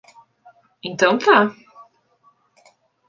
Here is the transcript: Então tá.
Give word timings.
Então 0.87 1.19
tá. 1.19 1.39